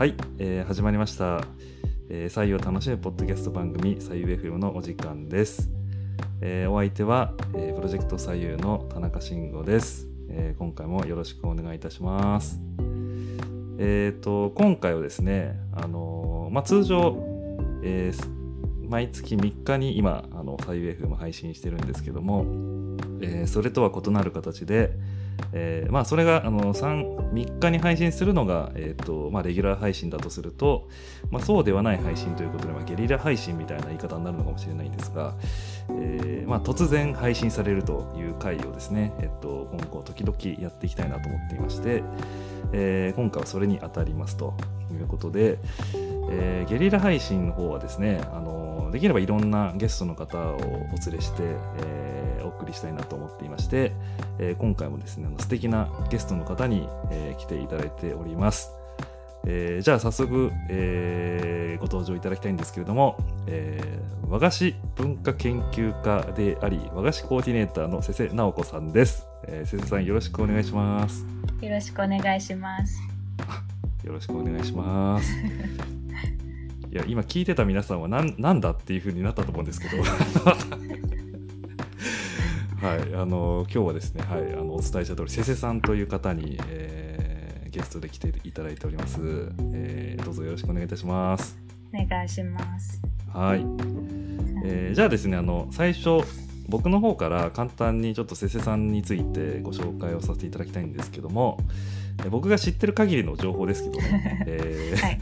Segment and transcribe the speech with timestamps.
[0.00, 1.44] はい、えー始まりました、
[2.08, 5.68] えー採用楽しむポッドキャスト番組採用 FM のお時間です、
[6.40, 12.58] えーお相手は、えープロジェクト採用の田中慎吾です、えー今回もよろしくお願いいたします。
[13.78, 17.22] えっ、と今回はですねあのーまあ通常、
[17.82, 18.40] えー
[18.88, 22.46] 毎月3日に今あの採用 FM 配信してるんですけども、
[23.20, 24.94] えーそれとは異なる形で
[25.52, 30.88] えーまあそれがあの 3, 3日に配信するのが、えーとまあ、レギュラー配信だとすると、
[31.30, 35.34] まあ、そうではない配信ということで、まあ、ゲリラ配信みたいな言い方になるのかもしれないんですが、
[35.90, 42.02] えーまあ、突然配信されるという回をですね、えっと今後時々やっていきたいなと思っていまして、
[42.72, 44.54] えー今回はそれに当たりますと
[44.92, 45.58] いうことで、
[46.30, 50.60] えーゲリラ配信の方はですねあのできればいろんなゲストの方をお
[51.06, 51.42] 連れして、
[51.78, 52.29] えー
[52.60, 53.92] 送りしたいなと思っていまして、
[54.38, 58.70] えー今回もですねあの素敵なゲストの方に、えー来ていただいております、
[59.46, 63.16] えーじゃあ早速、えーご登場いただきたいんですけれども、
[63.46, 71.26] えー和菓子文化研究家であり和菓子コーディネーターの瀬瀬直子さんです、えー、瀬瀬さんよろしくお願いします
[71.60, 73.00] よろしくお願いします。
[74.04, 75.32] よろしくお願いします。
[76.90, 80.02] いや今聞いてた皆さんはなんなんだっていう風になったと思うんですけど
[82.80, 89.20] はいあの今日はですね、はい、あのお伝えした通りせせさんという方に、えーゲストで来ていただいております、
[89.72, 91.56] えーどうぞよろしくお願いいたします。
[91.94, 93.00] お願いします。
[93.32, 93.60] はい、
[94.64, 96.26] えーじゃあですねあの最初
[96.68, 101.58] 僕の方から簡単にちょっとせせさんについてご紹介をさせていただきたいんですけども
[102.20, 105.20] えー僕が知ってる限りの情報ですけどね、 えーはい。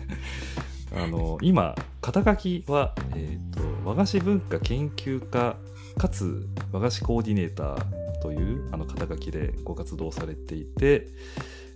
[1.04, 5.56] あの今肩書きは、えー、と和菓子文化研究家
[5.98, 11.08] かつ和菓子コーディネーターというあの肩書きでご活動されていて、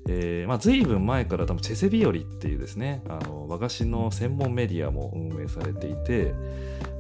[0.08, 6.34] えーまあ、随分前から多分チェセビオリっていうですねあの和菓子の専門メディアも運営されていて、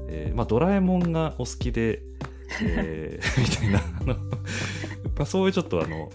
[0.08, 2.02] えーまあ、ドラえもんがお好きで、
[2.62, 4.14] えー みたいなあの、
[5.16, 6.10] まあ、そういうちょっとあの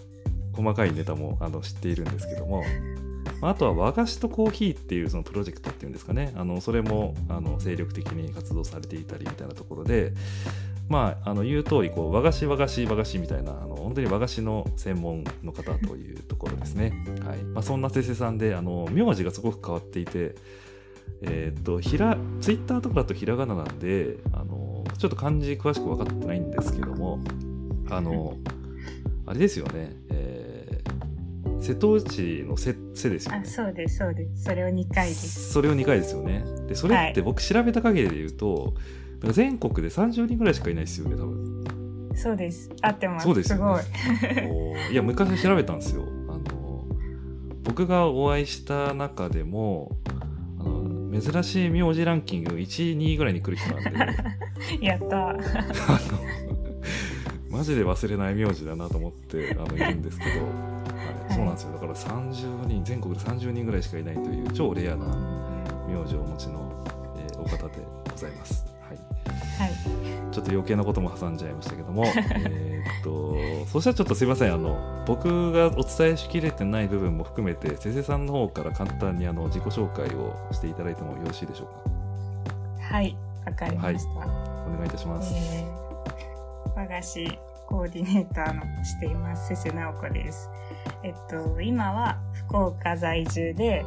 [0.53, 2.63] 細かいネタもあの知っているんですけども、
[3.41, 10.13] ああとは和菓子とコーヒーっていうそのプロジェクトっていうんですかねあのそれもあの精力的に活動されていたりみたいなところで
[10.89, 16.93] まああの言う通りこう和菓子和菓子和菓子みたいなあの本当に和菓子の専門の方というところですね、
[17.25, 17.43] はい。
[17.43, 20.35] まあ、そんな先生さんであの名字がすごく変わっていて
[21.21, 27.19] えーっとひらツイッターとかだとひらがななんであのちょっと漢字詳しく分かってないんですけども
[27.89, 28.37] あの
[29.25, 30.57] あれですよね、えー
[31.59, 33.41] 瀬戸内の瀬瀬ですよね。
[33.43, 34.43] あ、そうです、そうです。
[34.43, 35.51] それを2回です。
[35.51, 36.45] それを2回ですよね。
[36.67, 38.75] でそれって僕調べた限りで言うと、なん
[39.19, 41.57] か全国で30人ぐらいしかいないですよね多分
[42.17, 42.71] そうです。
[42.81, 43.25] 合ってます。
[43.25, 43.83] そうですよねごい。
[44.91, 46.85] いや昔調べたんですよあの
[47.63, 49.95] 僕がお会いした中でも
[50.59, 53.91] あの珍しい名字ランキング12位ぐらいに来る人なんで
[54.85, 55.29] やった。
[55.29, 55.39] あの
[57.49, 60.35] マジで忘れない名字だなと思ってあのいるんですけど、は
[61.29, 65.05] い、そうなんですよだから30人全国で30人ぐらいしかいないという超レアな
[65.87, 66.71] 名字をお持ちの、
[67.17, 68.66] えーお方でございます。
[70.37, 70.41] はいはい。
[70.41, 72.05] ちょっと余計なことも挟んじゃいましたけども、
[72.45, 73.35] えーっと、
[73.71, 81.67] そしたらちょっとすいません、あの、僕がお伝えしきれてない部分も含めて、先生さんの方から簡単にあの自己紹介をしていただいてもよろしいでしょう
[82.81, 83.17] はい。
[83.45, 84.25] わかりました。
[84.25, 84.27] か。
[84.67, 85.33] お願いいたします。
[85.33, 90.49] えー、和菓子コーディネーターのしています、瀬瀬直子です。
[91.03, 93.85] えっと、今は福岡在住で、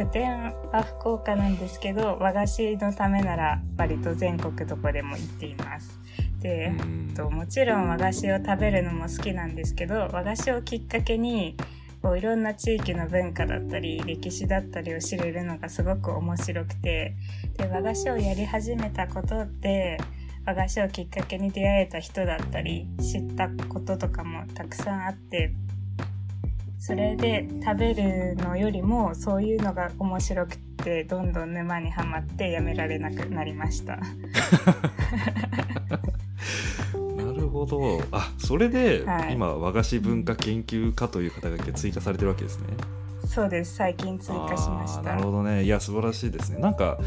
[0.00, 6.00] 拠点は福岡なんですけど、和菓子のためなら割と全国どこでも行っています。
[6.40, 11.54] で、うんえっともちろん和菓子を食べるのも好きなんですけど和菓子をきっかけに
[12.00, 17.14] こういろんな地域の文化だったり歴史だったりを知れるのがすごく面白くて
[17.58, 19.98] で和菓子をやり始めたことで
[20.46, 25.52] 和菓子をきっかけに出会えた人だったり知ったこととかもたくさんあって
[26.80, 33.96] それで食べるのよりもそういうのが面白くてどんどん沼にはまってやめられなくなりました。
[33.96, 34.02] な
[37.34, 38.00] るほど。
[38.10, 42.68] あ、それで、はい今、和菓子文化研究家という肩書きが追加されてるわけですね。
[43.26, 45.64] そうです最近追加しましたなるほどね。
[45.64, 46.60] いや、素晴らしいですね。
[46.60, 46.98] なんか、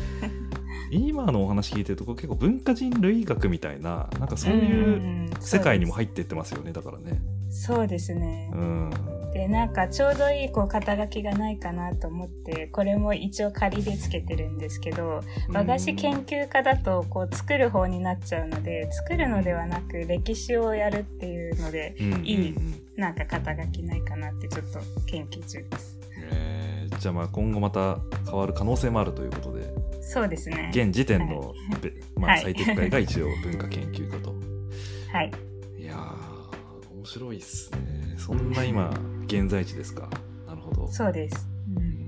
[0.92, 7.20] 今のお話聞いてると、こう結構文化人類学みたいな、なんかそういう世界にも入っていってますよね、だからね。
[7.50, 8.58] そうですねう。
[8.58, 9.23] ん。
[9.34, 22.56] でなんかちょうどいいこう肩書きがないかなと思ってこれも一応仮でつけてるんですけど和菓子研究家だとこう作る方になっちゃうので作るのではなく歴史をやるっていうのでいい
[22.96, 26.00] なんか肩書きないかなってちょっと研究中です。
[26.22, 26.64] えー
[27.00, 30.70] じゃあまあ今後また変わる可能性もあるということでそうですね。
[30.74, 34.34] 現時点の、べまあ、はい最適解が一応文化研究家と。
[35.12, 35.32] はい。
[35.78, 38.94] いやー面白いっすねそんな今
[39.40, 40.08] 現在地ですか？
[40.48, 41.48] なるほどそうです。
[41.76, 42.04] う、うん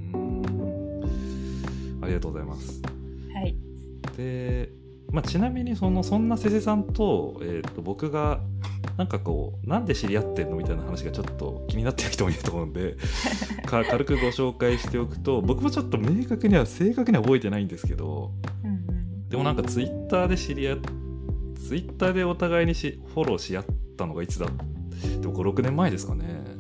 [2.02, 2.82] ありがとうございます
[3.34, 3.56] はい。
[4.16, 4.70] で、
[5.12, 8.42] まあ、ちなみにそのそんな瀬瀬さんと,、えー、と僕が
[8.98, 12.96] なんかこうなんで知り合ってんのみたいな話がちょっと気になってる人もいると思うんで
[13.66, 18.32] か軽くご紹介しておくと僕もちょっと明確には正確には覚えてないんですけど
[18.64, 19.30] うんうん。
[19.30, 20.78] でもなんかツイッターで知り合っ
[21.68, 23.66] ツイッターでお互いにしフォローし合っ
[23.98, 24.46] たのがいつだ
[25.22, 26.55] でも56年前ですかね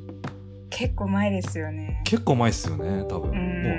[0.77, 2.01] 結構前ですよね。
[2.03, 3.33] 結構前ですよね多分もううん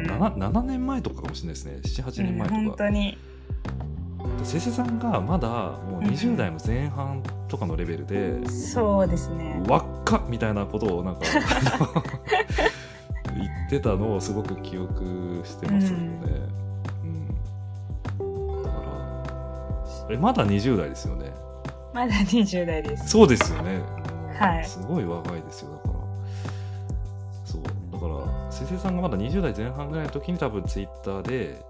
[0.06, 3.18] 7, 7年前とかかもしれないですね78年前うん本とか、当に。
[4.42, 9.62] せせさんがまだもううん20代の前半とかのレベルで、そうですね。
[9.68, 11.20] わっかみたいなことをなんか
[13.36, 16.04] 言ってたのをすごく記憶してますよね、
[18.18, 18.76] うんだか
[20.08, 21.30] らえまだ20代ですよね
[21.92, 23.08] まだ20代です。
[23.08, 23.80] そうですよね。
[24.38, 25.95] はいすごい若いですよ、だから。
[28.58, 28.66] そう。
[28.66, 31.64] だから、せせさんがまだ20代前半ぐらいの時に多分ツイッターで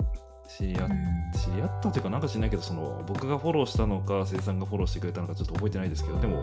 [0.49, 6.43] 知り合っうん知り合ったというかなんか知らないけどその僕がフォローしたのかせいさんがフォローしてくれたのかちょっと覚えてないですけどでも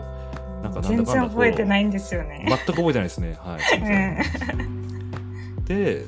[0.62, 2.44] なんかなんだかんだ全然覚えてないんですよね。
[2.48, 6.04] 全く覚えてないですねはいうんで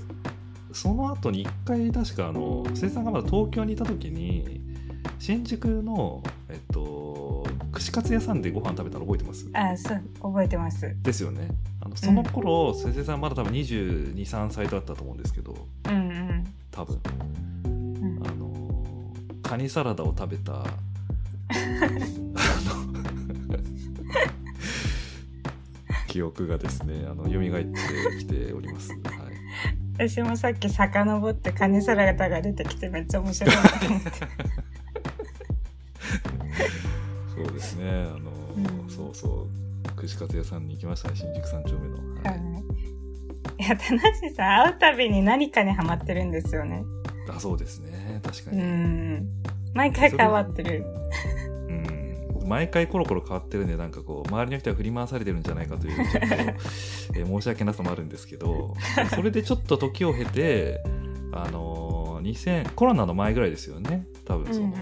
[0.72, 4.60] その後に一回確かあのせいさんがまだ東京にいた時に
[5.18, 7.35] 新宿のえっと
[7.76, 9.48] 串カツ屋さんでご飯食べたの覚えてます？
[9.52, 10.96] あ、そう、覚えてます。
[11.02, 11.48] ですよね。
[11.80, 15.54] あのその頃、せいせいさんまだ多分2 2 3歳だったと思うんですけど。
[15.88, 16.44] うんうん。
[16.70, 16.98] 多分。
[17.64, 18.26] うん。
[18.26, 19.12] あの
[19.42, 20.64] カニサラダを食べた。
[26.08, 29.00] 記憶がですねあの蘇ってきております、はい、
[30.08, 34.10] 私もさっき遡ってカニサラダが出てきてめっちゃ面白いなと思って。
[40.16, 42.40] そう串カツ屋さんに行きましたね新宿三丁目の、ははい。
[43.60, 43.64] い。
[43.64, 44.00] いや、田無
[44.34, 46.84] さん、会うたびに何かにハマってるんですよね。
[47.28, 48.20] あそうですね。
[48.22, 49.28] 確かうに、ん。
[49.74, 50.84] 毎回変わってる。
[51.68, 56.34] うん、毎回コロコロ変わってるんでなんかこう周りの人が振り回されてるんじゃないかというちょっと、
[57.18, 58.74] えー申し訳なさもあるんですけど
[59.14, 60.80] それでちょっと時を経て
[61.32, 64.06] あのー2000コロナの前ぐらいですよね。
[64.24, 64.72] 多分その、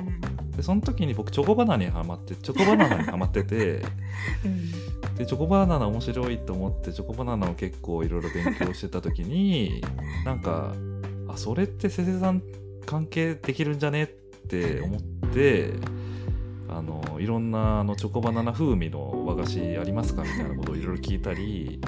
[0.56, 3.82] でその時に僕チョコバナナにハマってチョコバナナにハマってて
[4.44, 9.80] うんでチョコバナナ面白いと思ってチョコバナナを結構いろいろ勉強してた時に
[10.24, 10.74] なんか
[11.28, 12.42] あそれってせせさん
[12.84, 15.00] 関係できるんじゃねって思っ
[15.32, 15.72] て
[16.68, 21.80] あのいろんなあのチョコバナナ風味の和菓子ありますかみたいなことをいろいろ聞いたり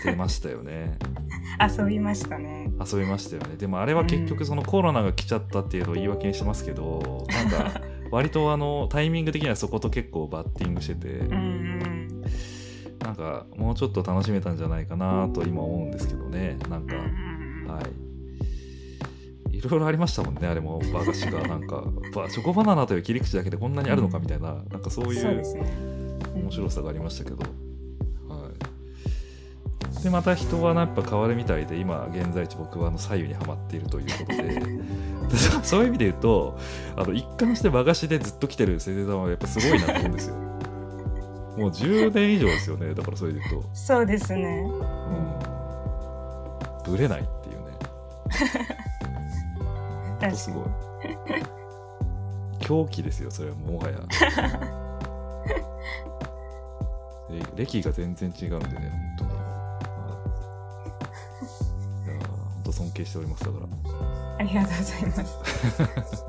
[0.00, 0.98] してましたよね
[1.60, 2.72] 遊びましたね。
[2.80, 7.80] 遊びましたよねでもあれは結局そのコロナが来ちゃったっていうのを言い訳にしてますけどなんか
[8.10, 11.71] 割とあのタイミング的にはそこと結構バッティングしてて、うんうん。
[13.22, 16.58] かもうちょっと楽しめたんじゃないかなと今思うんですけどね。
[16.68, 17.80] なんか、うんうんは
[19.52, 19.56] い。
[19.56, 20.82] いろいろありましたもんねあれも。
[20.92, 21.84] 和菓子がなんか
[22.14, 25.42] ばチョコバナナという切り口だけでこんなにあるのかみたいな、なんかそういう。
[26.34, 27.36] 面白さがありましたけど、
[28.28, 28.48] は
[30.00, 34.82] い、でまた人はやっぱ変わるみたいで今現在地僕はあの左右にはまっているということで。
[35.28, 36.58] で そそういう意味で言うと
[36.96, 40.51] あの一貫して和菓子でずっと来てる先生さんはやっぱすごいなと思うんですよ
[41.56, 43.68] もう10年以上ですよねだからそれで言うと。
[43.74, 44.64] そうですね。
[46.86, 47.72] うん、ぶれないっていうね。
[50.20, 50.64] ほんとすごい。
[52.60, 53.98] 狂気ですよ、それはもはや。
[57.30, 59.32] え歴が全然違うんでね、本当に。
[59.32, 59.38] は
[62.06, 63.66] いいやー本当尊敬しております、だから。
[64.38, 66.24] ありがとうございます。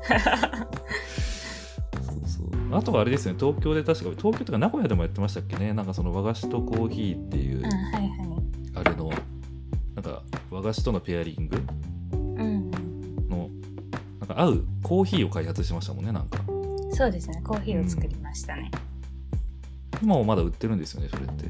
[2.76, 8.10] あとはあれですね、東京で確か、東京とか名古屋でもやってましたっけね、なんかその和菓子とコーヒーっていう、うん、はいはい。
[8.74, 9.10] あれの、
[9.94, 11.62] なんか和菓子とのペアリング？
[12.12, 12.70] うん
[13.28, 13.48] の
[14.20, 16.52] なんか合うコーヒーを開発してましたもんねなんかう
[16.86, 16.94] ん。
[16.94, 17.40] そうですね。
[17.44, 18.70] コーヒーを作りましたね。
[20.02, 21.46] 今もまだ売ってるんですよねそれって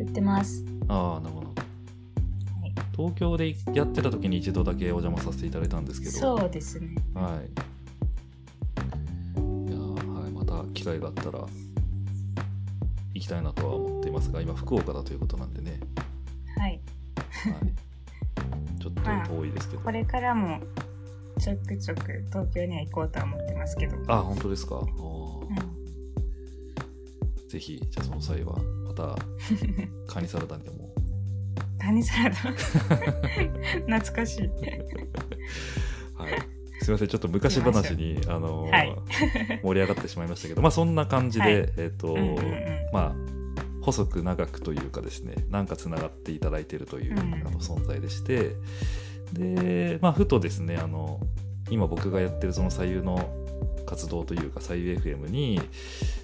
[0.00, 0.64] 売ってます。
[0.88, 1.54] ああなるほどは
[2.66, 6.94] い東京でやってた時に一度だけお邪魔させていただいたんですけどそうですね。
[7.14, 7.50] はい
[10.88, 11.46] 機会があったら
[13.14, 15.78] 行きたいなとは思っていますが今福岡だということなんでね、
[16.56, 16.70] はい。
[16.70, 16.80] はい、
[18.80, 19.02] ちょっと
[19.34, 20.60] 遠いですけどこれからも
[21.38, 23.96] ちょくちょく東京には行こうとは思ってますけど。
[24.12, 24.76] あ本当ですか？
[24.76, 24.88] うん
[27.48, 29.16] ぜひじゃあその際はまた
[30.06, 30.90] カニサラダにでも
[31.78, 32.36] 何サラダ？
[33.98, 34.48] 懐かしい。
[36.14, 36.57] はい。
[36.80, 38.96] すみません、ちょっと昔話に、あのーはい。
[39.62, 41.72] 盛り上がってしまいましたけど、まあそんな感じで、はい。
[41.76, 42.54] えっ、と、うんうんうん。
[42.92, 43.14] まあ、
[43.82, 48.52] 細く長くというかですね、なんかつながっていただいているという、うんあの存在でして、
[49.32, 51.20] で、まあ、ふとですね、あの、
[51.70, 53.30] 今僕がやってるその左右の
[53.86, 55.60] 活動というか、左右 FM に、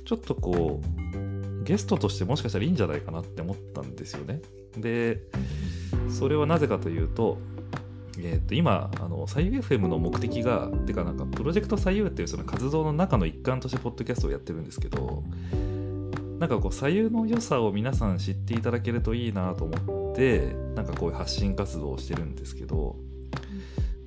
[0.04, 4.40] ちょっとこう、ゲストとしてもしかしたらいいんじゃないかなって思ったんですよね。
[4.76, 5.22] で、
[6.10, 7.38] それはなぜかというと、
[8.18, 15.24] えー、と今あの左右 FM の目的がてかなんかプロジェクト左右っていうその活動の中の一環としてポッドキャストをやってるんですけど
[16.38, 22.96] なんかこう左右の良さを皆さん知っていただけるといいなと思ってなんかこういう発信活動をしてるんですけど、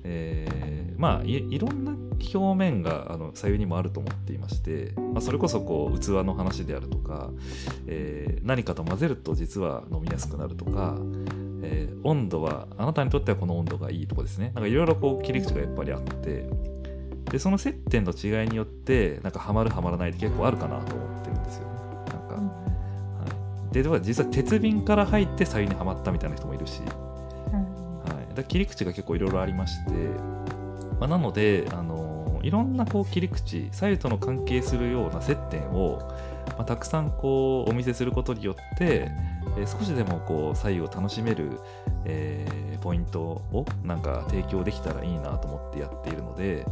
[0.04, 1.92] えーまあいいろんな
[2.34, 7.30] 表面があの左右にもあると思っていまして、まあ、それこそこう器の話であるとか、
[7.86, 10.96] えー何かと混ぜると実は飲みやすくなるとか、
[11.70, 14.52] えー温度はあなたにとってはこの温度がいいとかですね。
[14.54, 16.48] なんかいろいろこう切り口がやっぱりあって。
[17.30, 21.74] でその接点の違いによってなんかハマるハマらないって結構あるかなと思ってるんですよね。
[22.06, 29.90] なんか、はい、ででは実は鉄瓶から入って左右にはまったみたいな人もいるし、はい、だ切り口が結構いろいろありまして、
[30.98, 35.98] まあ、なので、あのーいろんなこう切り口左右との関係するような接点を、
[36.50, 39.10] まあ、たくさんこうお見せすることによって、
[39.58, 41.60] えー少しでもこう左右を楽しめる、
[42.04, 46.64] えーポイントをなんか提供できたらいいなと思ってやっているので、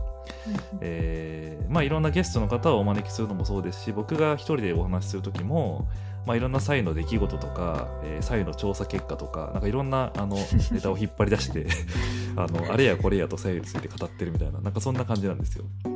[0.80, 5.88] えーまあ、いろんなゲストの方をお招きするのもそうですし僕が一人でお話しする時も、
[6.24, 10.36] まあ、いろんな左右の出来事とか、えー左右の調査結果とかなんかいろんなあの
[10.70, 11.66] ネタを引っ張り出して
[12.36, 15.64] あのあれやこれやと左右について語ってるみたいななんかそんな感じなんですよ。
[15.84, 15.90] は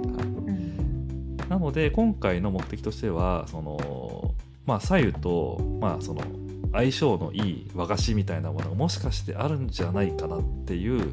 [1.47, 1.49] い。
[1.49, 4.35] なので今回の目的としてはその、
[4.67, 6.23] まあ、左右と、まあ、その
[6.73, 11.13] 相性のいい和菓子みたいなものがもしかしてあるんじゃないかなっていう、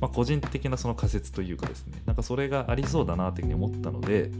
[0.00, 4.30] まあ、個人的なその仮説というかですねなんかそれがありそうだなというふうに思ったので、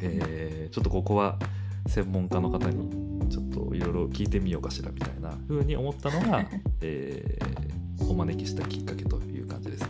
[0.00, 1.38] えーちょっとここは
[1.86, 6.46] 専門家の方にちょっといろいろ聞いてみようかしらみたいなふうに思ったのが、
[6.80, 7.72] えー
[8.08, 9.88] お招きしたきっかけという感じですね。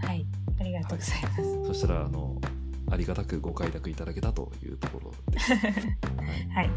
[0.00, 0.26] はいはい、
[0.60, 1.66] ありがとうございます。
[1.66, 2.40] そしたらあの
[2.90, 5.54] ありがたくご快諾いただけたというところです。
[5.54, 5.72] はい、
[6.50, 6.70] はい。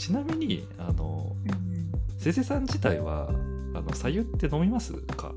[0.00, 3.28] でちなみにあのうんせせさん自体は
[3.74, 5.32] あの左右って飲みますか？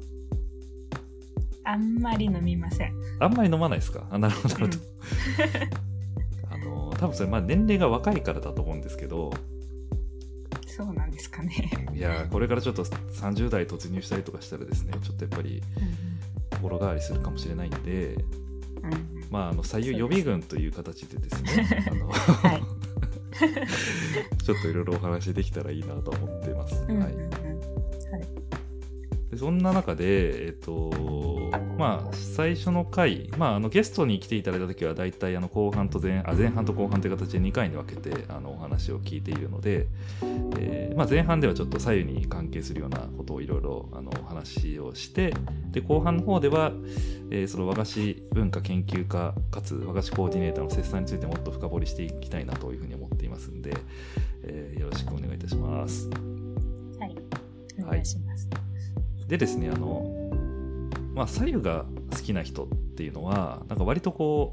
[1.66, 2.94] あんまり飲みません。
[3.20, 4.06] あんまり飲まないですか？
[4.12, 4.80] あなるほどなるほど。
[6.52, 9.32] あの多分それまあ年齢が若いからだと思うんですけど。
[10.68, 11.70] そうなんですかね。
[11.94, 15.62] いやーこれからちょっと30代突入したりとかしたらですねちょっとやっぱり
[16.52, 18.16] 心変わりするかもしれないんで。
[18.84, 19.00] うんうん。
[19.30, 22.64] まああの左右予備軍という形でですね あの、はい
[24.44, 26.76] ちょっといろいろお話できたらいいなと思ってます。
[26.84, 27.08] はいうんうん。
[27.08, 27.34] うん
[29.34, 30.92] でそんな中で、えっと、
[31.78, 39.88] まあ、最初の回、まあ、あのゲストに来ていただいた時は、大体あの後半と前あ前半と後半という形で2回に分けてあのお話を聞いているので、
[40.60, 45.34] えーまあ、前半ではちょっと左右に関係するようなことをいろいろあのお話をして、
[45.72, 46.72] で後半の方では、
[47.32, 53.03] えーその和菓子文化研究家かつ和菓子コーディネーターの切さについてもっと深掘りしていきたいなというふうに思
[53.34, 53.74] ますんで、
[54.44, 56.10] えーよろしくお願いいたします。
[57.00, 57.16] はい。
[57.82, 58.48] お願いします。
[59.28, 60.30] でですねあの
[61.16, 64.52] まあ左右が好きな人っていうのはなんか割とこ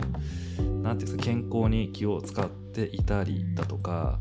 [0.59, 4.19] うなんていうんですか健康に気を使っていたりだとか、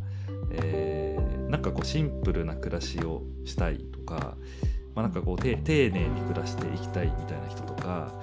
[0.52, 4.38] えーなんかこうシンプルな暮らしをしたいとか、
[4.94, 8.14] まあ、なんかこうて丁寧に暮らしていきたいみたいな人とか、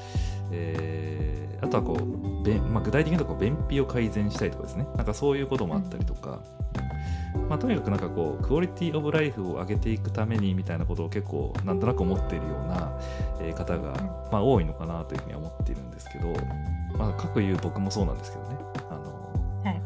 [0.52, 4.86] えーあとはこう便、まあ、具体的に言うとこう便秘を改善したいとかですね。
[4.96, 6.40] なんかそういうこともあったりとか、
[7.48, 12.98] まあ、とにかくなんかこうクオリティオブライフを上げていくためにみたいなことを結構なんとなく思っているような、
[13.40, 13.94] えー方が、
[14.30, 16.34] まあ、多いのかなというふうには思っているんですけど、
[16.98, 18.56] まあ、かくいう僕もそうなんですけどね。
[18.90, 19.82] あのはい。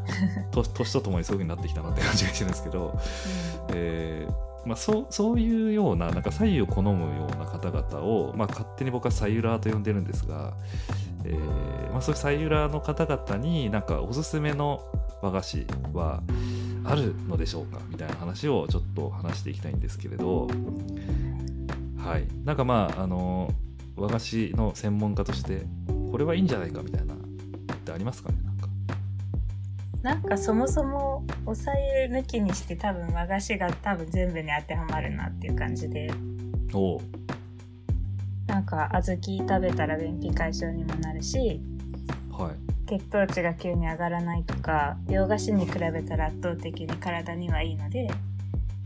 [0.50, 2.98] と年とともにそういうふうになってきたなって感じがしてるんですけど、
[3.68, 10.54] えーまあ、そうそういうようななんか左右を好むような方々を、まあ、勝手に僕は左右ラーと呼んでるんですが、
[11.24, 14.82] えーまあ、そういう左右ラーの方々になんかおすすめの
[15.22, 16.22] 和菓子は
[16.84, 17.78] あるのでしょうか？
[17.88, 20.48] みたいな話をちょっと話していきたいんですけれど。
[21.98, 22.26] はい。
[22.44, 23.52] なんかまああの
[23.96, 25.66] 和菓子の専門家として
[26.10, 26.82] これはいいんじゃないか？
[26.82, 27.16] みたいなっ
[27.84, 28.36] てありますかね？
[30.02, 31.72] なんかそもそもおさ
[32.08, 36.10] ゆ抜きにして多分和菓子が多分全部に当てはまるなっていう感じで。
[36.72, 37.00] おう。
[38.46, 41.60] なんか小豆食べたら便秘解消にもなるし
[42.32, 42.88] はい。
[42.88, 48.10] 血糖値が急に上がらないとか洋菓子に比べたら圧倒的に体にはいいので。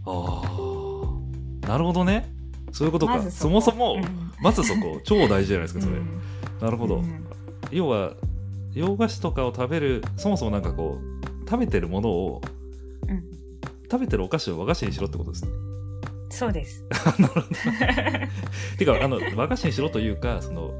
[0.07, 2.31] ああなるほどね。
[2.73, 4.33] そういうことか、まずそもそも、うん。
[4.41, 5.01] まずそこ。
[5.05, 6.21] 超大事じゃないですかそれ、うん。
[6.61, 7.25] なるほど、うん。
[7.71, 8.13] 要は
[8.75, 12.43] 洋菓子とかを食べるそもそもなんかこう食べてるものを
[13.09, 13.23] うん。
[13.91, 15.51] 食べてるお菓子を和菓子にしろってことですね。
[16.31, 16.85] そうです。
[17.19, 17.47] なるほど。
[18.79, 20.75] てかあの和菓子にしろというかその、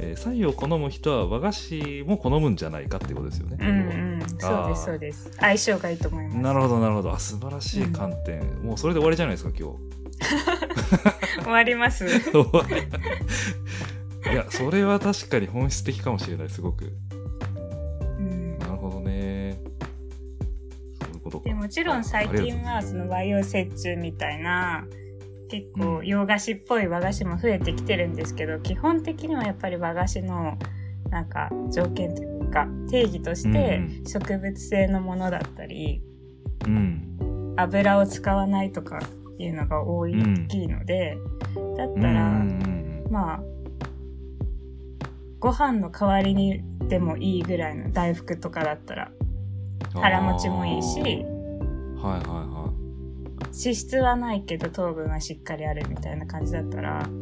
[0.00, 3.56] えー、左右を好む人は和菓子も好むんじゃないかっていうことですよね。
[3.60, 3.70] うんう
[4.16, 5.30] ん、そうですそうです。
[5.38, 6.36] 相性がいいと思います。
[6.38, 7.12] なるほどなるほど。
[7.12, 9.72] あ素晴らしい観点、もうそれで終わりじゃないですか今
[11.42, 12.06] 終わります。
[12.06, 12.30] 日
[14.30, 16.92] いやそれは確かに本質的かもしれないすごく
[21.44, 24.84] でもちろん最近はその和洋折衷みたいな
[25.48, 30.56] 結構洋菓子っぽい和菓子も増えてきてるんですけど、基本的にはやっぱり和菓子の
[31.10, 36.02] なんか条件というか定義としてうん植物性のものだったり
[36.66, 37.54] うん。
[37.58, 38.98] 油を使わないとか
[39.38, 41.18] いうのが多いうん大きいので、
[41.76, 43.04] だっうんたら、うん。
[43.10, 43.40] まあ
[45.38, 49.10] ご飯の代わりにでもいいぐらいの大福とかだったら
[49.92, 51.26] 腹持ちもいいし
[52.02, 52.72] はいはいは
[53.52, 57.12] 脂質はないけど糖分はしっかりあるみたいな感じだったらい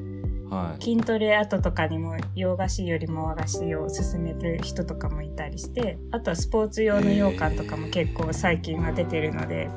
[0.53, 9.69] はい筋トレ後とかにも洋菓子よりも和菓子を勧める人とかもいたりしてあとはスポーツ用の羊羹とかも結構最近は出てるので。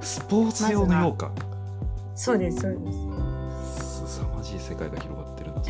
[0.00, 1.34] スポーツ用の羊羹？
[2.14, 2.98] そうですそうです。
[4.06, 5.62] すさまじい世界が広がってるな。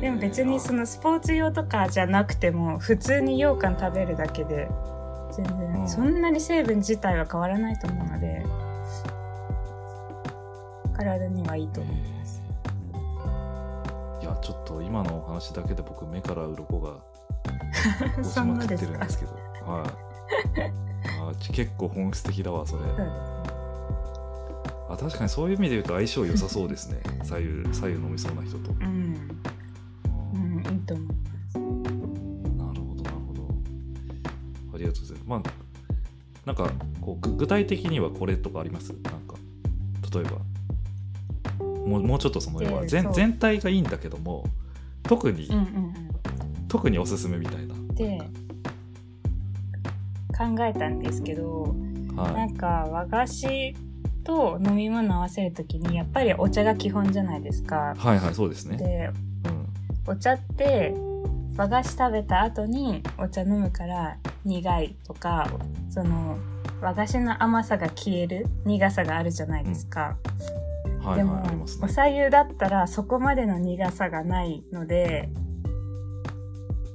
[0.00, 4.68] でも別にそののスポーツ用とかじゃなくても普通に羊羹食べるだけで
[5.32, 5.80] 全然。
[5.80, 5.88] うん。
[5.88, 8.44] そんなに成分自体は変わらないと思うので
[10.96, 12.42] 体にはいいと思います？
[14.22, 16.92] いやちょっと今のお話だけで僕目から鱗が
[18.18, 19.32] 落ちまくってるんですけど。
[19.70, 19.86] はい。
[21.30, 22.82] あち結構本質的だわそれ。
[24.88, 26.98] あ確かにそういう意味で言うと相性良さそうですね。
[27.24, 28.86] 左右左右飲みそうな人と、うん、う
[30.34, 31.16] うんん、いいと思い
[35.02, 35.42] りまあ
[36.44, 38.92] なんかこうぐ具体的にはこれとかあります？
[38.92, 39.36] なんか
[40.12, 40.38] 例えば。
[41.86, 44.44] もうもうちょっとその要は全全体がいいんだけども
[45.04, 45.94] 特に、うんうん
[46.68, 47.74] 特におすすめみたいな。
[47.74, 47.94] うん。
[47.94, 48.18] で
[50.36, 51.76] 考えたんですけど、
[52.14, 52.50] なはい。
[52.50, 53.74] んか和菓子
[54.24, 57.94] と飲み物合わせるときにやっぱりお茶が基本じゃないですか。
[57.96, 58.76] はいはいそうですね。
[58.78, 59.10] で
[60.06, 60.12] うん。
[60.12, 60.92] お茶って
[61.56, 65.48] 和菓子食べた後にお茶飲むから苦いとか
[65.90, 66.38] その
[66.80, 70.16] 和菓子の甘さが消える苦さがあるじゃないですか。
[71.02, 71.64] はいでも、ね。
[71.82, 75.28] お茶湯だったらそこまでの苦さがないので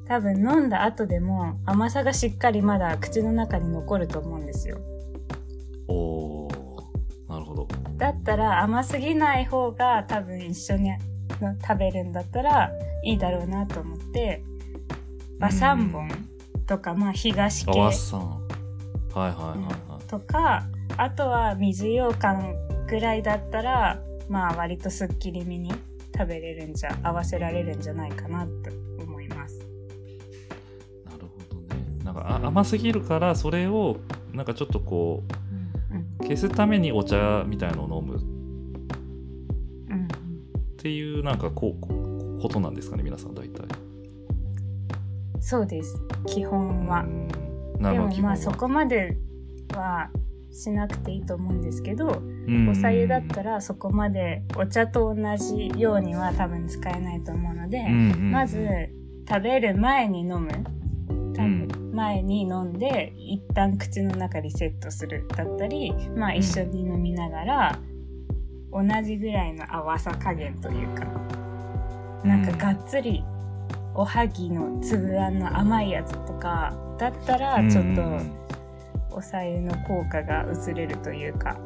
[0.07, 4.79] 多分飲んだ後でも甘さがしっかりまだ口の中に残ると思うんですよ。
[5.87, 6.51] おー
[7.29, 7.67] なるほど。
[7.97, 10.91] だったら甘すぎない方が多分一緒に
[11.41, 12.71] の食べるんだったら
[13.03, 14.43] いいだろうなと思って
[15.39, 16.09] 和三本
[16.71, 22.55] とかまあ東あ系はいはいはいはい、とかあとは水羊羹
[22.87, 25.73] ぐらいだったらまあ割とすっきりめに
[26.15, 28.51] 食べれるんじゃ合わせられるんじゃないかなと
[29.03, 29.59] 思います。
[31.03, 31.81] なるほどね。
[32.05, 33.97] なんかあ甘すぎるからそれを
[34.31, 35.23] なんかちょっとこ
[35.91, 38.15] うんう消すためにお茶みたいのを飲む。
[38.15, 38.19] っ
[39.89, 40.07] うん。
[40.77, 43.67] ていうなんかこうこことなんですかね皆さん大体
[45.41, 46.01] そうです。
[46.27, 47.03] 基本は。
[47.79, 49.17] でもまあそこまで
[49.73, 50.09] は
[50.51, 52.07] しなくていいと思うんですけど
[52.47, 52.69] うん。
[52.69, 58.67] おさゆだったらそこまでお茶と同じようには多分使えないと思うので、うんうんまず
[59.27, 60.49] 食べる前に飲む。
[61.33, 61.67] 多うん。
[61.67, 67.79] 分前に飲んで一旦口の中リセットするだったりまあ一緒に飲みながら
[68.71, 71.05] 同じぐらいの淡さ加減というか。
[72.23, 73.23] なんかがっつり
[73.93, 81.57] おはぎの粒あんの甘いやつとかだったらちょっとおさゆの効果が薄れるというか。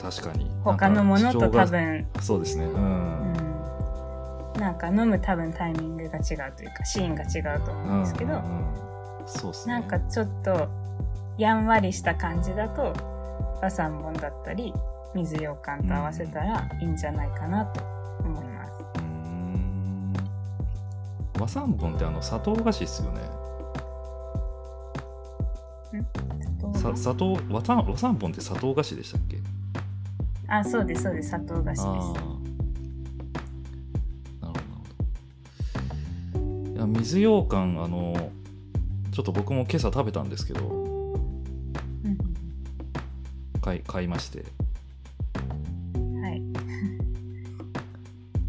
[0.00, 0.50] 確かに。
[0.62, 2.06] 他のものと多分。
[2.20, 2.66] そうですね。
[2.66, 3.32] ううん。
[3.32, 3.32] ん
[4.58, 8.42] なんか飲む多分タイミングが違うというかシーンが違うと思うんですけど、
[9.66, 10.68] なんかちょっと
[11.38, 12.92] やんわりした感じだと
[13.60, 14.72] 和三本だったり
[15.14, 17.82] 水羊羹と合わせたらいいんじゃないかなと
[18.24, 18.55] 思います。
[21.38, 23.20] 和三本ってあの砂糖菓子ですよね。
[26.74, 27.38] さ砂糖？
[27.48, 29.38] 和三和三本って砂糖菓子でしたっけ？
[30.48, 31.28] あそうですそうです。
[31.28, 31.84] 砂糖菓子あです。
[31.84, 31.98] あなる
[34.42, 34.54] ほどなる
[36.34, 36.76] ほど。
[36.76, 38.14] いや水羊羹あの
[39.12, 42.18] ちょっと僕も今朝食べたんですけどうん。
[43.60, 44.44] 買い買いまして。
[45.94, 46.42] はい。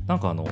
[0.05, 0.47] なんかあの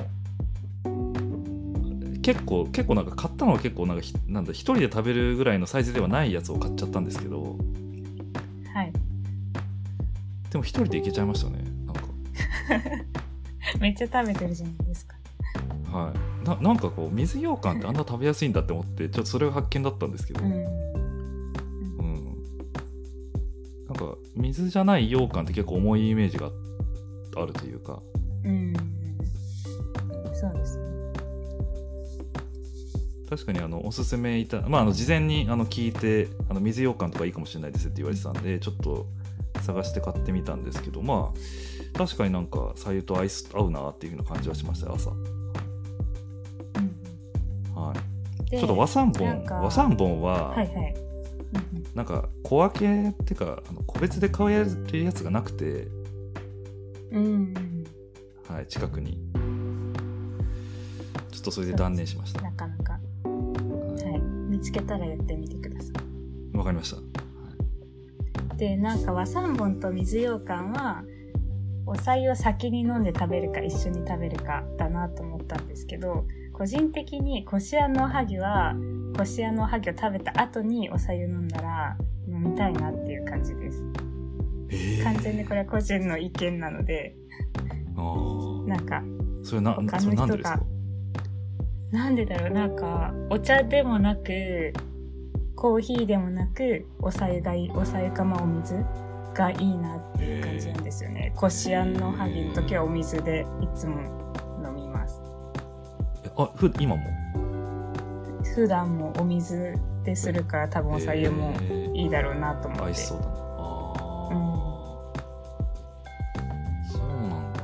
[2.26, 7.56] 結構結構なんか買ったのは結構なんかひなんだ一人で食べるぐらいのサイズではないやつを買っちゃったんですけど
[8.74, 8.92] はい。
[10.50, 12.02] でも一人でいけちゃいましたねなんか
[13.78, 15.14] めっちゃ食べてるじゃないですか。
[15.92, 16.12] は
[16.42, 20.52] いななんかこう水羊羹ってあんな食べやすいんだって思ってちょっとそれが発見だったんですけど、うん。
[20.52, 20.64] うん
[23.86, 26.50] なんか水じゃない羊羹って結構重いイメージが
[27.36, 28.02] あるというか
[28.42, 28.85] うん。
[33.28, 39.06] 確かにあのおすすめいた、まあ、あの事前にあの聞いてあの水羊羹とかいいかもしれないですって言われてたんでちょっと
[39.62, 45.18] 探して買ってみたんですけどまあ確かになんか左右と合いす合うなっていうような感じはしましたよ朝、うん。
[47.74, 47.94] は
[48.46, 50.94] い、でちょっと和三本なんか和三本は、はいはい。
[51.94, 55.88] なんか小分けっていうかあの個別で買えるやつがなくて、
[57.10, 57.84] うんうん。
[58.48, 59.18] はい、近くに
[61.32, 62.85] ちょっとそれで断念しましたなかなか。
[64.66, 65.92] つけたらやってみてくださ
[66.54, 66.96] わかりました。
[68.54, 68.58] い。
[68.58, 71.04] で、なんか和三本と水羊羹は、
[71.86, 78.74] お茶湯を先に飲んで食べるか一緒に食べるかだなと思ったんですけど、個人的にこしあんのおはぎは、
[79.16, 83.84] こしあんのおはぎを食べた後にお茶湯飲んだら飲みたいなっていう感じです。
[84.70, 87.14] えー、完全にこれは個人の意見なので、
[88.66, 89.04] なんか、
[89.44, 90.60] それな他の人か？
[91.92, 92.50] なんでだろう。
[92.50, 94.72] なんか、お茶でもなく、
[95.54, 98.84] コーヒーでもなく、おさゆがいい、おさゆかまお水
[99.34, 101.32] がいいなっていう感じなんですよね。
[101.36, 104.00] こしあんのおはぎの時はお水でいつも
[104.64, 105.20] 飲みます。
[106.24, 107.02] えあふ今も？
[108.54, 111.92] 普段もお水でするから多分おさゆもえー。
[111.92, 112.84] いいだろうなと思って。
[112.86, 114.28] 合いそうだなああ、
[116.90, 117.62] そうなんだ。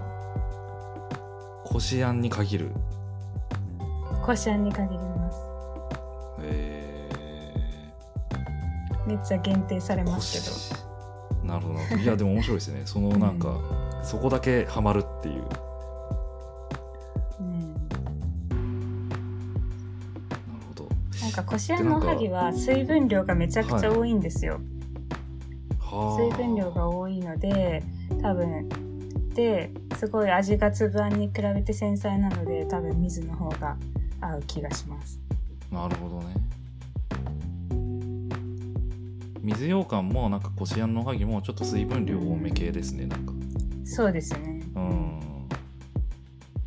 [1.64, 2.72] こしあんに限る
[4.22, 4.64] こしあん。
[4.64, 5.38] に限ります。
[6.42, 7.08] え
[9.06, 10.54] めっちゃ限定されー、ますけど。
[10.54, 10.72] し
[11.44, 11.96] なるほど。
[11.96, 12.82] いや でも面白いですね。
[12.84, 13.58] そのなんか、
[14.02, 15.42] そこだけハマるっていう。
[17.40, 17.74] うん。
[17.74, 17.84] なる
[20.68, 20.88] ほど。
[21.20, 24.60] なんかこしあんのおはぎは水分量がめちゃくちゃ多いんですよ。
[25.80, 26.22] はあ。
[26.22, 27.82] 水分量が多いので
[28.22, 28.68] 多分
[29.34, 33.76] ですごい味が粒あんに比べて繊細なので多分水の方が
[34.22, 35.20] 合う気がします。
[35.70, 36.34] なるほどね。
[39.42, 43.32] 水羊羹もなんかこしあんのおはぎもちょっと水分量多め系ですねなんか。
[43.84, 44.62] そうですね。
[44.76, 45.18] うん。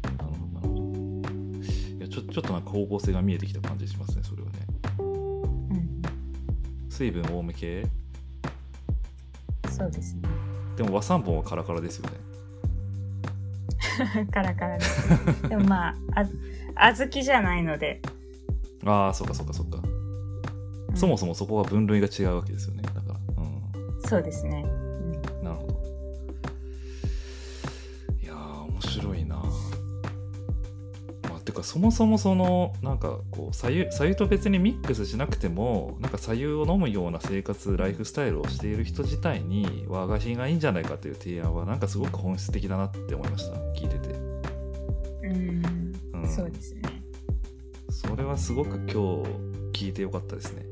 [0.04, 0.62] なるほどな。
[0.62, 4.56] るほどいやちょちょっとなんか方向性が見えてきた感じしますねそれはね。
[5.00, 5.04] う
[5.74, 6.02] ん。
[6.89, 7.88] 水分多め系。
[9.72, 10.15] そうです
[10.78, 12.26] でも和三本はカラカラですよね
[14.15, 14.28] ね。
[14.32, 15.50] カラカラですね。
[15.50, 16.26] でもまああ
[16.78, 18.02] 小豆じゃないので、
[18.86, 19.80] ああそっかそっかそっか、
[20.90, 20.98] うん。
[20.98, 23.16] そもそもそこは分類が違うわけですよねだから。
[23.44, 23.62] うん。
[24.08, 25.12] そうですね、うん。
[25.44, 25.76] なるほど。
[28.22, 29.38] いやー面白いな。
[29.38, 29.44] ま
[31.38, 43.56] あてかそもそもそのなんかこう左右左右と別にミックスしなくてもなんか左右を飲むような生活ライフスタイルをしている人自体に和菓子がいいんじゃないかという提案はなんかすごく本質的だなって思いました。
[43.80, 44.14] 聞いてて。
[45.24, 45.75] うんうん
[46.36, 46.82] そうですね。
[47.89, 48.93] それはすごく今日
[49.74, 50.65] 聞いてよかったですね。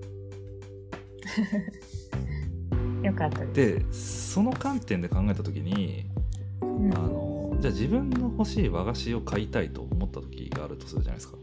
[3.03, 3.53] よかったです。
[3.53, 6.09] でその観点で考えた時に
[6.61, 6.93] うん。
[6.93, 11.37] あのじゃあ自分の欲しい和菓子を買いたいと思った時があるとするじゃないですか。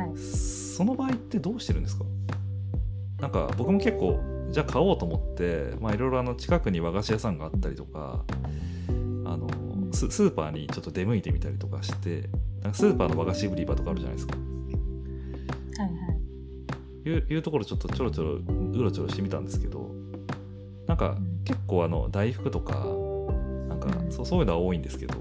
[0.00, 0.18] はい。
[0.18, 2.04] その場合ってどうしてるんですか？
[3.20, 4.18] なんか僕も結構
[4.50, 8.24] じゃあ買おうと思ってまあいろいろあの近くに和菓子屋さんがあったりとか
[8.88, 9.48] あの
[9.92, 12.28] ススーパーにちょっと出向いてみたりとかして
[12.62, 14.36] なんかスーパーの和菓子売り場とかあるじゃないですか。
[14.36, 17.08] はいはい。
[17.08, 19.90] いういうところちょっとちょろちょろうろちょろしてみたんですけど
[20.86, 22.74] なんか結構あの大福とか
[23.68, 24.12] なんかうん。
[24.12, 25.14] そうそういうのは多いんですけど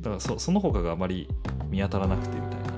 [0.00, 1.28] だからそその他があまり
[1.68, 2.72] 見当たらなくてみたいな。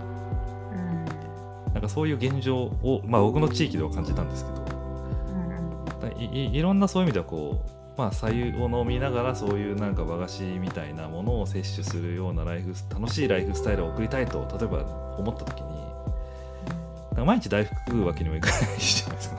[0.72, 1.74] うん。
[1.74, 4.56] なんかそういう現状を、まあ、僕の地域では感じたんですけど。
[4.58, 6.00] うん。
[6.00, 14.84] だいいいろんなそういう意味ではこう、まあ、左右を飲みながらそういうなんか和菓子みたいなものを摂取するようなライフ楽しいライフスタイルを送りたいと例えば
[15.18, 19.36] 思った時に毎日大福食うわけにもいかないじゃないですか。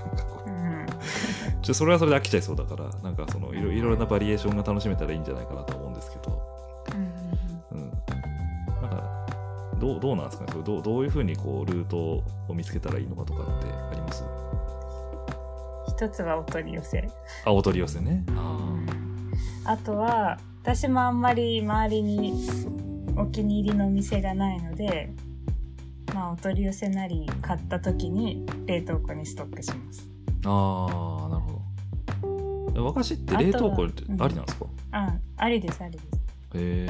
[1.61, 6.41] ちょそれはそれで飽きちゃいそうだからなんかそのいろいろなバリエーションが楽しめたらいいんじゃないかなと思うんですけど、
[7.71, 7.89] うんうん、
[8.81, 9.27] なんか
[9.79, 10.51] どうどうなんですかね？
[10.51, 14.25] それどうどういうふうにこうルートを見つけたらいいのかとかってあります？
[15.87, 17.09] 一つはお取り寄せ。
[17.45, 18.23] あお取り寄せね。
[18.35, 18.59] あ
[19.65, 22.47] あとは、私もあんまり周りに
[23.15, 25.11] お気に入りのお店がないので、
[26.13, 30.09] まあ、お取り寄せなり買った時に冷凍庫にストックします。
[30.41, 32.85] ーあーなるほど。
[32.85, 36.05] 和菓子って冷凍庫ってありなんですか、あ、ありです、ありです。
[36.55, 36.87] へ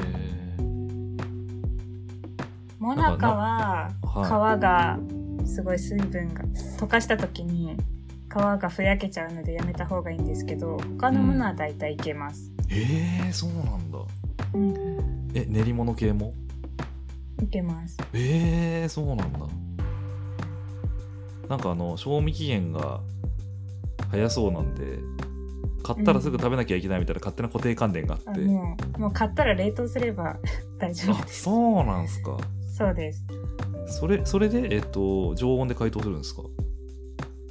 [2.78, 4.98] もなかはは皮が
[5.44, 6.44] すごい水分が
[6.78, 7.76] 溶かした時に
[8.30, 13.98] 皮がふやけちゃうのでやめた方がいいんですけど他のものは大体いけます、いへえそうなんだ。
[14.54, 15.30] うん。
[15.34, 16.32] え練り物系も？
[17.42, 17.96] いけます。
[18.12, 19.38] えー、そうなんだ。
[21.48, 23.00] なんかあの賞味期限が
[24.10, 24.98] 早そうなんで
[25.82, 30.36] 買ったらすぐ食べなきゃいけないみたいな勝手な固定観念がああって、もうもう買ったら冷凍すれば
[30.78, 31.42] 大丈夫あです。
[31.42, 32.36] そうなんすか。
[32.76, 33.24] そうです。
[33.88, 36.42] それそれでえっと常温で解凍するんですか？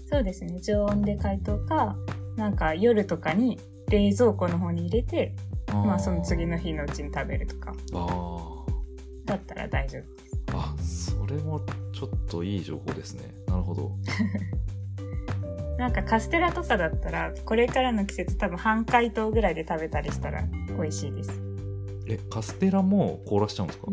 [0.09, 0.59] そうですね。
[0.61, 1.95] 常温で解凍か
[2.35, 5.35] なんか夜とかに冷蔵庫の方に入れて
[5.67, 7.73] まあその次の日のうちに食べるとか。
[7.93, 8.65] あ
[9.25, 10.41] だったら大丈夫です。
[10.47, 11.59] ーあそれも
[11.93, 13.23] ちょっといい情報ですね。
[13.47, 13.91] なるほど。
[15.77, 20.43] なんかカステラとかだったらこれからの季節多分半解凍ぐらいで食べたりしたら
[20.77, 21.41] 美味しいです。
[22.07, 23.87] えカステラも凍らしちゃうんですか？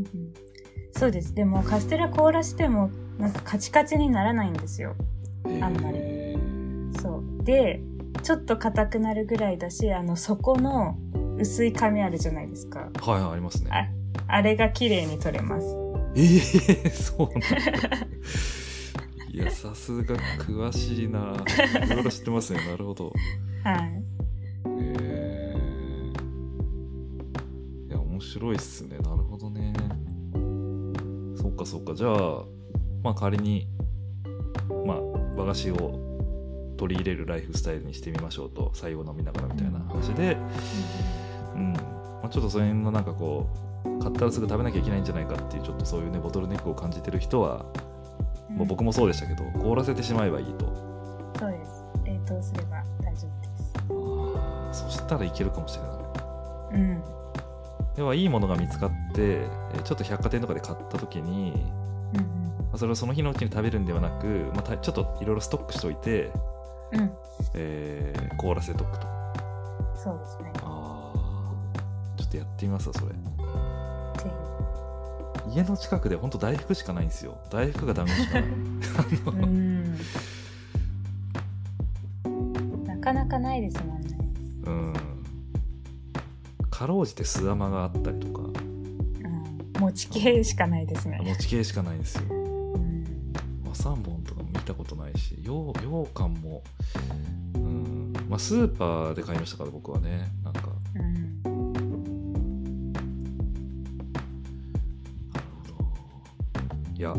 [0.92, 1.34] そうです。
[1.34, 4.94] でもカステラ凍らしてもなんかカチカチにならないんですよ
[5.62, 5.98] あんまり。
[5.98, 6.36] へ
[7.00, 7.44] そう。
[7.44, 7.80] で
[8.22, 10.96] ちょっと硬くなるぐらいだしあの底の
[11.38, 12.88] 薄い紙あるじゃないですか。
[12.92, 13.70] ーはいはいありますね。
[13.70, 13.88] あ
[14.28, 15.66] あれが綺麗に取れます。
[16.14, 18.06] えー、 そうなんだ。
[19.30, 21.34] いやさすが詳しいな。
[21.84, 22.66] いろいろ知ってますね。
[22.66, 23.12] なるほど。
[23.62, 24.02] はい。
[24.80, 26.12] へえ
[27.88, 28.98] いや面白いっすね。
[28.98, 29.74] なるほどね。
[31.36, 31.94] そっかそっか。
[31.94, 32.44] じゃあ
[33.02, 33.75] まあ仮にまあ
[35.36, 40.36] 和菓子を取り入れるライフスタイルにしてみましょうと最後飲みながらみたいな話で、
[41.54, 41.72] うん。
[41.72, 43.48] まあ、ちょっとその辺のなんかこ
[43.84, 47.64] う買ったらすぐ食べなきゃいけないんじゃないかっていうちょっとそういうねボトルネックを感じてる人は、
[48.48, 50.66] もう僕もそうでしたけど凍らせてしまえばいいと。
[51.38, 51.84] そうです。
[52.04, 54.84] 冷凍すれば大丈夫です。
[54.84, 55.96] そしたらいけるかもしれない
[56.74, 57.02] うん。
[57.96, 61.52] ではいいものが見つかってえーちょっと百貨店とかで買った時に、
[62.14, 66.30] うんまあそれをその日のうちに食べるんではなく、まあた、ちょっといろいろストックしておいて、
[66.92, 67.00] うん。
[67.00, 67.10] うん
[67.54, 69.06] えー凍らせとくと。
[69.96, 70.52] そうですね。
[70.62, 72.18] あー。
[72.18, 73.12] ちょっとやってみますわそれ。
[73.12, 73.18] ぜ
[75.54, 77.38] 家の近くでほんと大福しかないんですよ。
[77.50, 78.44] 大福がダメしかない
[82.86, 84.18] なかなかないですもんね。
[84.64, 84.92] うん。
[86.70, 88.42] かろうじて酢甘があったりとか。
[88.42, 89.72] うん。
[89.80, 91.20] 餅系しかないですね。
[91.24, 92.22] 餅系しかないんですよ
[93.86, 96.64] 3本とかも見たことないし、ようようかんも、
[97.54, 100.62] うん、まあ、スーパーで買いましたから、僕はね、なんか。
[100.96, 101.50] うん、な
[105.40, 105.84] るほど。
[106.96, 107.14] いや、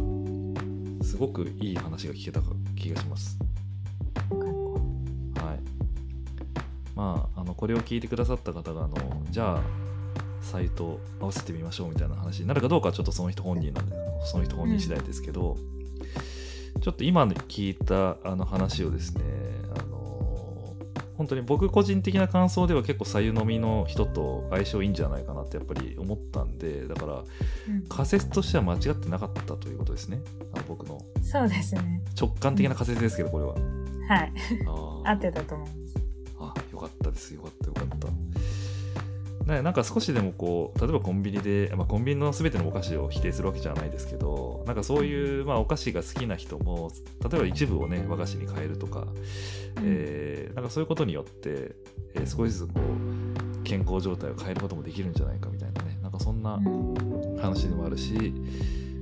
[1.05, 2.41] すごくいい話が聞けた
[2.75, 3.39] 気がします。
[4.29, 5.59] はい。
[6.95, 8.97] まあ、あのこれを聞いてくださった方が、あの
[9.29, 9.61] じゃあ、
[10.41, 15.76] サイト合わせてみましょうみたいな話になるかどうかはちょっとその人本人なんでその人本人次第ですけど、うん
[16.87, 19.21] ちょっと今聞いたあの話をですね
[19.77, 20.73] あの
[21.17, 27.83] 本当に僕個人的な感想では結構左右飲みの人と相性いいんじゃないかなってやっぱり思ったんでだからうん。
[27.89, 30.21] 仮説としては間違ってなかったということですね。
[30.53, 31.01] あの僕の。
[31.21, 32.01] そうですね。
[32.17, 33.55] 直感的な仮説ですけどこれは。
[34.07, 34.33] はい。
[35.03, 35.95] 合ってたと思います。
[36.39, 37.33] あよかったです。
[37.33, 38.07] よかったよかった
[39.47, 46.91] ね、なんか少しでもこう例えばコンビニで、まあ、コンビニの全てのお菓子を否定するわけじゃないですけどなんかそういう、まあ、お菓子が好きな人も
[47.31, 49.07] 例えば一部をね和菓子に変えるとか、
[49.83, 51.75] えーなんかそういうことによって、
[52.15, 57.37] えー少しずつこう健康状態を変えることもできるんじゃないかみたいなねなんかそんなうん。
[57.37, 58.33] 話でもあるし、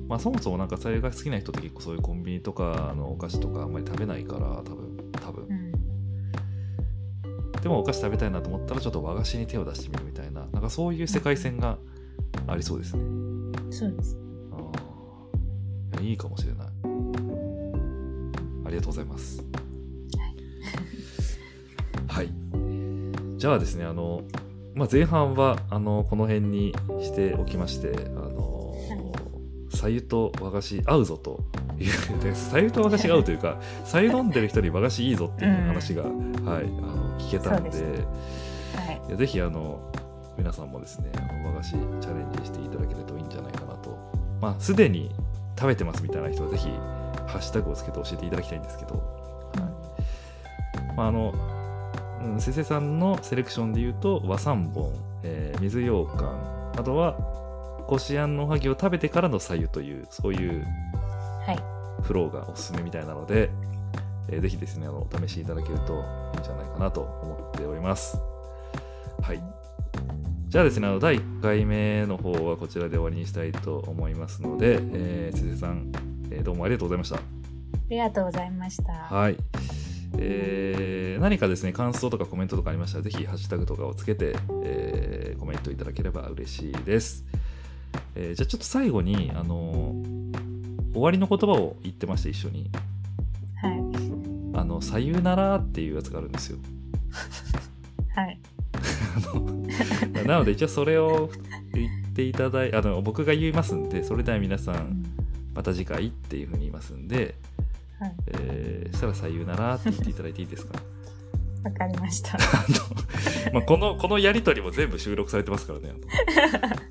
[0.07, 5.45] まあ、そもそもなんかそれが好きな人って結構そういうコンビニとかのお菓子とかあんまり食べないから多分多分。
[5.49, 5.54] うん
[7.65, 11.79] でもお菓子食べたいなと思ったらちょっと和菓子に手を出してみるみたいななんかそういう世界線が
[12.45, 13.03] ありそうですね。
[13.71, 14.19] そうです
[14.51, 16.67] あーいやいいかもしれない。
[18.67, 19.43] ありがとうございます。
[22.07, 22.29] はい。
[23.37, 24.21] じゃあですね、あの、
[24.75, 28.75] まあ、前半はあのこの辺にしておきまして、あの、
[29.71, 31.43] 左右と和菓子合うぞと
[31.79, 39.01] いうで、 左右と和菓子が合うというか、左右飲んでる人に和菓子いいぞっていう話が、はい、あの聞けたんで、はい。
[39.07, 39.79] いやぜひあの
[40.37, 43.97] 皆さんもですねあの和菓子チャレンジしていただけるといいんじゃないかなと。
[44.41, 45.11] まあすでに
[45.57, 46.67] 食べてますみたいな人はぜひ
[47.27, 49.01] ハッシュタグをつけて教えていただきたいんですけど、は
[50.93, 50.95] い。
[50.95, 51.33] まあ、あの、
[52.23, 54.91] うん、せせさんのセレクションで言うと和三本、
[55.23, 57.13] えー水羊羹あとは
[57.87, 60.65] こしあんのおはぎを食べてからの左右というそういう
[61.45, 61.75] はい。
[62.01, 63.49] フローがおすすめみたいなので、
[64.29, 65.93] えーぜひですねあのお試しいただけると
[66.33, 68.17] いいんじゃないかなと思っております
[69.21, 69.41] はい
[70.47, 75.91] じゃあですねあの第1回目の方はこちらで終わりにしたいと思いますので、えー、せせさん、
[76.31, 77.19] えーどうもありがとうございましたあ
[77.89, 78.93] りがとうございました。
[78.93, 79.37] はい。
[80.17, 87.25] えー何かですね、感想とかコメントとかありましたら、ぜひハッシュタグとかをつけて、えーコメントいただければ嬉しいです。
[88.15, 92.71] えーじゃあちょっと最後に、あのー終わりの言葉を言ってました、一緒に。
[94.55, 94.61] はい。
[94.61, 96.57] あの、さゆならっていうやつがあるんですよ。
[98.15, 98.39] はい。
[100.27, 101.29] なので、一応それを
[101.73, 105.05] 言っていただいあの、僕が言いますんで、それでは皆さ、うんん
[105.53, 107.35] また次回っていうふうに言いますんで、
[107.99, 108.15] はい。
[108.27, 110.79] えーそしたらさゆならって言っていただいていいですか？
[111.63, 112.33] わかりました。
[112.37, 112.39] あ
[113.49, 115.93] のまあ、このこのやり取りも全部収録されてますからね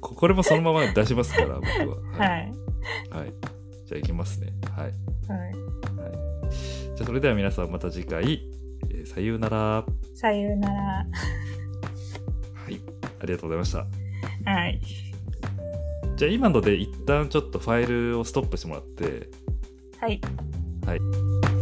[0.00, 2.29] ここれもそのまま出しますから僕ははい。
[3.11, 3.35] はい、はい
[3.87, 4.92] じゃあいきますねはい、
[5.29, 5.55] はい、はい。
[6.96, 8.48] じゃあそれでは皆さんまた次回、
[8.90, 11.07] えーさようならはさようなら。
[12.70, 12.80] い
[13.20, 13.78] ありがとうございました
[14.50, 14.80] はい。
[16.16, 19.28] じゃあ今ので一旦ちょっとファイルをストップしてもらって
[20.00, 20.20] はい。
[20.87, 21.53] はい